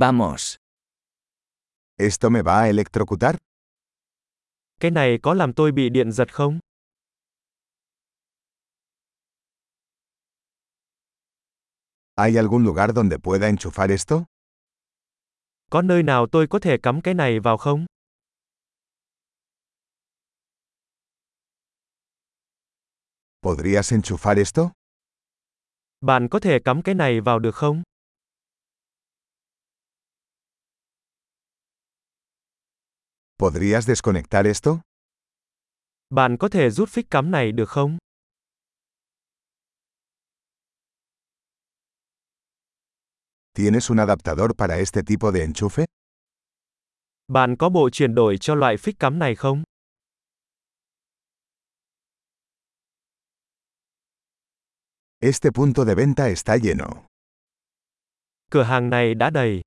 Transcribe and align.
Vamos. 0.00 0.56
¿Esto 1.98 2.30
me 2.30 2.40
va 2.42 2.60
a 2.62 2.68
electrocutar? 2.68 3.36
Cái 4.80 4.90
này 4.90 5.18
có 5.22 5.34
làm 5.34 5.52
tôi 5.52 5.72
bị 5.72 5.88
điện 5.88 6.12
giật 6.12 6.34
không? 6.34 6.58
¿Hay 12.16 12.36
algún 12.36 12.64
lugar 12.64 12.94
donde 12.94 13.18
pueda 13.18 13.46
enchufar 13.48 13.90
esto? 13.90 14.24
Có 15.70 15.82
nơi 15.82 16.02
nào 16.02 16.26
tôi 16.32 16.46
có 16.46 16.58
thể 16.58 16.76
cắm 16.82 17.00
cái 17.00 17.14
này 17.14 17.40
vào 17.40 17.56
không? 17.56 17.86
¿Podrías 23.42 23.92
enchufar 23.92 24.36
esto? 24.38 24.70
Bạn 26.00 26.28
có 26.28 26.40
thể 26.40 26.58
cắm 26.64 26.82
cái 26.82 26.94
này 26.94 27.20
vào 27.20 27.38
được 27.38 27.54
không? 27.54 27.82
¿Podrías 33.40 33.86
desconectar 33.86 34.46
esto? 34.46 34.80
Bạn 36.10 36.36
có 36.38 36.48
thể 36.48 36.70
rút 36.70 36.88
phích 36.88 37.10
cắm 37.10 37.30
này 37.30 37.52
được 37.52 37.68
không? 37.68 37.98
¿Tienes 43.54 43.90
un 43.90 43.98
adaptador 44.00 44.50
para 44.58 44.76
este 44.78 45.02
tipo 45.02 45.32
de 45.32 45.46
enchufe? 45.46 45.84
Bạn 47.28 47.56
có 47.58 47.68
bộ 47.68 47.90
chuyển 47.90 48.14
đổi 48.14 48.36
cho 48.40 48.54
loại 48.54 48.76
phích 48.76 48.98
cắm 48.98 49.18
này 49.18 49.34
không? 49.34 49.62
Este 55.20 55.50
punto 55.50 55.84
de 55.84 55.94
venta 55.94 56.28
está 56.28 56.56
lleno. 56.56 57.06
Cửa 58.50 58.62
hàng 58.62 58.90
này 58.90 59.14
đã 59.14 59.30
đầy. 59.30 59.60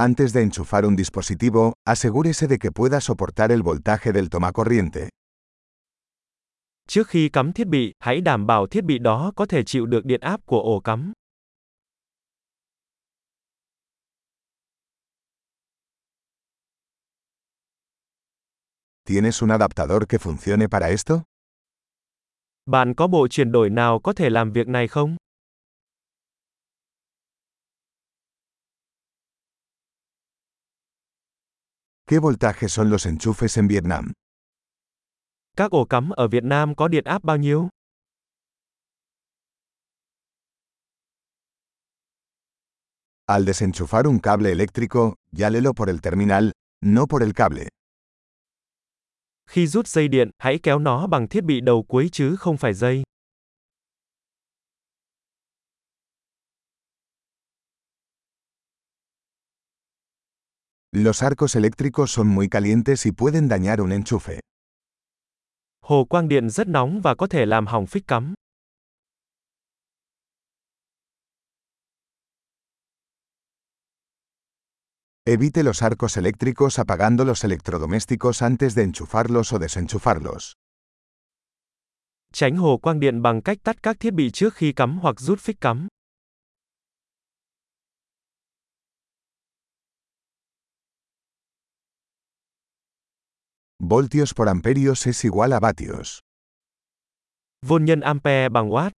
Antes 0.00 0.32
de 0.32 0.42
enchufar 0.42 0.84
un 0.84 0.94
dispositivo, 0.94 1.72
asegúrese 1.84 2.46
de 2.46 2.58
que 2.58 2.70
pueda 2.70 3.00
soportar 3.00 3.50
el 3.50 3.62
voltaje 3.62 4.12
del 4.12 4.28
tomacorriente. 4.30 5.08
Trước 6.88 7.08
khi 7.08 7.28
cắm 7.28 7.52
thiết 7.52 7.66
bị, 7.66 7.92
hãy 8.00 8.20
đảm 8.20 8.46
bảo 8.46 8.66
thiết 8.66 8.84
bị 8.84 8.98
đó 8.98 9.32
có 9.36 9.46
thể 9.46 9.64
chịu 9.64 9.86
được 9.86 10.04
điện 10.04 10.20
áp 10.20 10.40
của 10.46 10.60
ổ 10.60 10.80
cắm. 10.80 11.12
¿Tienes 19.04 19.42
un 19.42 19.50
adaptador 19.50 20.02
que 20.08 20.18
funcione 20.18 20.68
para 20.68 20.86
esto? 20.86 21.22
Bạn 22.66 22.94
có 22.94 23.06
bộ 23.06 23.28
chuyển 23.28 23.52
đổi 23.52 23.70
nào 23.70 24.00
có 24.00 24.12
thể 24.12 24.30
làm 24.30 24.52
việc 24.52 24.68
này 24.68 24.88
không? 24.88 25.16
¿Qué 32.08 32.18
voltaje 32.18 32.68
son 32.70 32.88
los 32.88 33.04
enchufes 33.06 33.58
en 33.58 33.68
Vietnam? 33.68 34.12
Các 35.56 35.70
ổ 35.70 35.84
cắm 35.84 36.10
ở 36.10 36.28
Việt 36.28 36.44
Nam 36.44 36.74
có 36.74 36.88
điện 36.88 37.04
áp 37.04 37.24
bao 37.24 37.36
nhiêu? 37.36 37.68
Al 43.26 43.44
desenchufar 43.44 44.06
un 44.06 44.18
cable 44.18 44.50
eléctrico, 44.50 45.14
llálelo 45.32 45.72
por 45.74 45.88
el 45.88 46.00
terminal, 46.00 46.52
no 46.84 47.06
por 47.06 47.22
el 47.22 47.32
cable. 47.34 47.68
Khi 49.50 49.66
rút 49.66 49.86
dây 49.86 50.08
điện, 50.08 50.30
hãy 50.38 50.58
kéo 50.62 50.78
nó 50.78 51.06
bằng 51.06 51.28
thiết 51.28 51.44
bị 51.44 51.60
đầu 51.60 51.84
cuối 51.88 52.08
chứ 52.12 52.36
không 52.36 52.56
phải 52.56 52.74
dây. 52.74 53.02
Los 61.04 61.22
arcos 61.22 61.54
eléctricos 61.54 62.10
son 62.10 62.26
muy 62.26 62.48
calientes 62.48 63.06
y 63.06 63.12
pueden 63.12 63.48
dañar 63.48 63.80
un 63.80 63.92
enchufe. 63.92 64.40
Hồ 65.80 66.04
quang 66.04 66.28
điện 66.28 66.50
rất 66.50 66.68
nóng 66.68 67.00
và 67.00 67.14
có 67.14 67.26
thể 67.26 67.46
làm 67.46 67.66
hỏng 67.66 67.86
phích 67.86 68.06
cắm. 68.06 68.34
Evite 75.24 75.62
los 75.62 75.82
arcos 75.82 76.18
eléctricos 76.18 76.78
apagando 76.78 77.24
los 77.24 77.44
electrodomésticos 77.44 78.42
antes 78.42 78.74
de 78.74 78.82
enchufarlos 78.82 79.52
o 79.52 79.58
desenchufarlos. 79.58 80.52
Tránh 82.32 82.56
hồ 82.56 82.78
quang 82.78 83.00
điện 83.00 83.22
bằng 83.22 83.42
cách 83.42 83.58
tắt 83.64 83.82
các 83.82 83.96
thiết 84.00 84.14
bị 84.14 84.30
trước 84.30 84.54
khi 84.54 84.72
cắm 84.72 84.98
hoặc 84.98 85.20
rút 85.20 85.40
phích 85.40 85.60
cắm. 85.60 85.88
Voltios 93.90 94.34
por 94.34 94.50
amperios 94.50 95.06
es 95.06 95.24
igual 95.24 95.54
a 95.54 95.60
vatios. 95.60 96.20
Vôn 97.66 97.84
nhân 97.86 98.02
ampere 98.02 98.48
bằng 98.50 98.68
watt. 98.70 98.92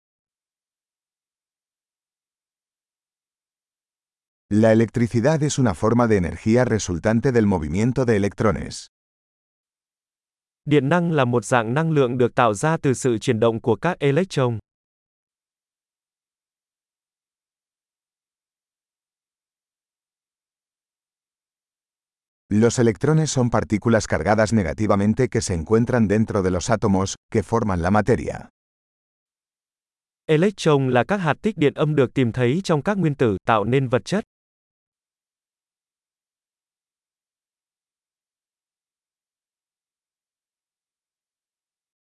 La 4.49 4.71
electricidad 4.71 5.43
es 5.43 5.59
una 5.59 5.75
forma 5.75 6.07
de 6.07 6.17
energía 6.17 6.65
resultante 6.65 7.31
del 7.31 7.45
movimiento 7.45 8.03
de 8.05 8.15
electrones. 8.15 8.87
Điện 10.65 10.89
năng 10.89 11.11
là 11.11 11.25
một 11.25 11.45
dạng 11.45 11.73
năng 11.73 11.91
lượng 11.91 12.17
được 12.17 12.35
tạo 12.35 12.53
ra 12.53 12.77
từ 12.77 12.93
sự 12.93 13.17
chuyển 13.17 13.39
động 13.39 13.61
của 13.61 13.75
các 13.75 13.99
electron. 13.99 14.57
Los 22.51 22.79
electrones 22.79 23.29
son 23.29 23.51
partículas 23.51 24.07
cargadas 24.07 24.53
negativamente 24.53 25.29
que 25.29 25.39
se 25.39 25.53
encuentran 25.53 26.07
dentro 26.07 26.41
de 26.41 26.49
los 26.49 26.71
átomos, 26.71 27.15
que 27.29 27.43
forman 27.43 27.83
la 27.83 27.91
materia. 27.91 28.49
Electron 30.27 30.89
là 30.89 31.03
các 31.03 31.17
hạt 31.17 31.37
tích 31.41 31.57
điện 31.57 31.73
âm 31.73 31.95
được 31.95 32.13
tìm 32.13 32.31
thấy 32.31 32.61
trong 32.63 32.81
các 32.81 32.97
nguyên 32.97 33.15
tử, 33.15 33.37
tạo 33.45 33.63
nên 33.63 33.89
vật 33.89 34.01
chất. 34.05 34.23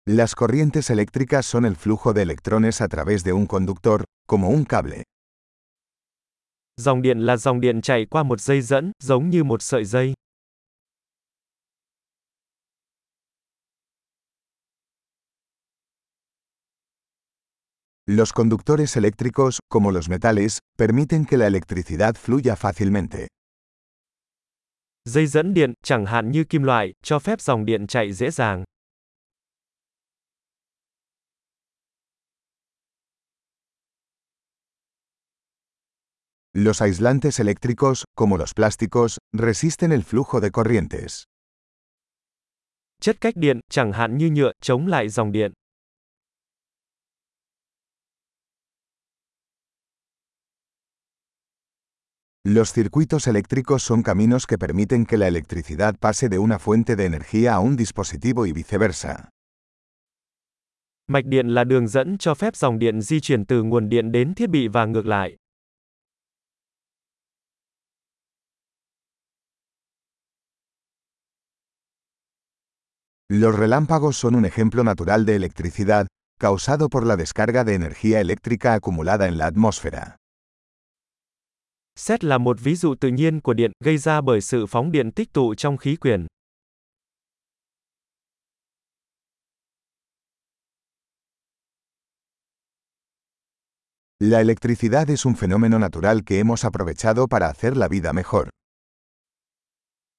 Las 0.07 0.35
corrientes 0.35 0.91
eléctricas 0.91 1.47
son 1.47 1.65
el 1.65 1.77
flujo 1.77 2.13
de 2.13 2.23
electrones 2.23 2.83
a 2.83 2.89
través 2.89 3.25
de 3.25 3.33
un 3.33 3.47
conductor, 3.47 4.05
como 4.27 4.49
un 4.49 4.65
cable. 4.65 5.03
Dòng 6.77 7.03
điện 7.03 7.19
là 7.19 7.37
dòng 7.37 7.61
điện 7.61 7.81
chạy 7.83 8.07
qua 8.11 8.23
một 8.23 8.41
dây 8.41 8.61
dẫn, 8.63 8.93
giống 9.03 9.31
như 9.31 9.45
một 9.45 9.63
sợi 9.63 9.85
dây. 9.85 10.15
Los 18.13 18.33
conductores 18.33 18.97
eléctricos, 18.97 19.61
como 19.69 19.93
los 19.93 20.09
metales, 20.09 20.59
permiten 20.77 21.25
que 21.25 21.37
la 21.37 21.47
electricidad 21.47 22.17
fluya 22.17 22.57
fácilmente. 22.57 23.29
Dây 25.05 25.27
dẫn 25.27 25.55
điện, 25.55 25.73
chẳng 25.83 26.07
hạn 26.07 26.31
như 26.31 26.45
kim 26.45 26.63
loại, 26.63 26.93
cho 27.03 27.19
phép 27.19 27.41
dòng 27.41 27.65
điện 27.65 27.87
chạy 27.87 28.13
dễ 28.13 28.31
dàng. 28.31 28.65
Los 36.53 36.83
aislantes 36.83 37.41
eléctricos, 37.41 38.05
como 38.17 38.37
los 38.37 38.55
plásticos, 38.55 39.19
resisten 39.33 39.93
el 39.93 40.03
flujo 40.03 40.41
de 40.41 40.51
corrientes. 40.51 41.23
Chất 43.01 43.21
cách 43.21 43.37
điện, 43.37 43.61
chẳng 43.71 43.93
hạn 43.93 44.19
như 44.19 44.31
nhựa, 44.31 44.53
chống 44.61 44.87
lại 44.87 45.09
dòng 45.09 45.33
điện. 45.33 45.53
Los 52.47 52.73
circuitos 52.73 53.27
eléctricos 53.27 53.83
son 53.83 54.03
caminos 54.03 54.47
que 54.47 54.57
permiten 54.57 55.05
que 55.05 55.19
la 55.19 55.29
electricidad 55.29 55.95
pase 55.99 56.31
de 56.31 56.39
una 56.39 56.59
fuente 56.59 56.97
de 56.97 57.05
energía 57.05 57.53
a 57.55 57.61
un 57.61 57.77
dispositivo 57.77 58.47
y 58.47 58.53
viceversa. 58.53 59.29
Mạch 61.07 61.27
điện 61.27 61.49
là 61.49 61.65
đường 61.65 61.89
dẫn 61.89 62.17
cho 62.19 62.35
phép 62.35 62.57
dòng 62.57 62.79
điện 62.79 63.01
di 63.01 63.21
chuyển 63.21 63.47
từ 63.47 63.63
nguồn 63.63 63.89
điện 63.89 64.13
đến 64.13 64.35
thiết 64.35 64.51
bị 64.51 64.69
và 64.69 64.87
ngược 64.87 65.07
lại. 65.07 65.37
Los 73.29 73.55
relámpagos 73.59 74.17
son 74.17 74.35
un 74.35 74.45
ejemplo 74.45 74.83
natural 74.83 75.27
de 75.27 75.37
electricidad, 75.37 76.07
causado 76.39 76.89
por 76.89 77.07
la 77.07 77.17
descarga 77.17 77.65
de 77.65 77.75
energía 77.75 78.21
eléctrica 78.21 78.75
acumulada 78.75 79.29
en 79.29 79.37
la 79.37 79.47
atmósfera. 79.47 80.20
Xét 82.01 82.25
là 82.25 82.39
một 82.39 82.57
ví 82.61 82.75
dụ 82.75 82.95
tự 82.95 83.09
nhiên 83.09 83.41
của 83.41 83.55
điện, 83.55 83.73
gây 83.85 83.99
ra 83.99 84.21
bởi 84.21 84.41
sự 84.41 84.67
phóng 84.67 84.93
điện 84.93 85.13
tích 85.13 85.33
tụ 85.33 85.55
trong 85.55 85.77
khí 85.77 85.97
quyển. 85.97 86.27
La 94.21 94.39
electricidad 94.39 95.09
es 95.09 95.27
un 95.27 95.35
fenómeno 95.35 95.79
natural 95.79 96.19
que 96.27 96.37
hemos 96.37 96.65
aprovechado 96.65 97.27
para 97.27 97.47
hacer 97.47 97.77
la 97.77 97.89
vida 97.89 98.13
mejor. 98.13 98.49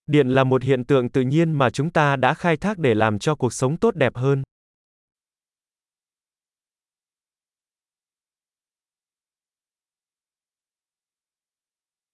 Điện 0.08 0.28
là 0.28 0.44
một 0.44 0.64
hiện 0.64 0.86
tượng 0.86 1.10
tự 1.10 1.22
nhiên 1.22 1.52
mà 1.52 1.70
chúng 1.70 1.92
ta 1.92 2.16
đã 2.16 2.34
khai 2.34 2.58
thác 2.58 2.78
để 2.78 2.96
làm 2.96 3.20
cho 3.20 3.36
cuộc 3.36 3.54
sống 3.54 3.78
tốt 3.78 3.96
đẹp 3.96 4.16
hơn. 4.16 4.44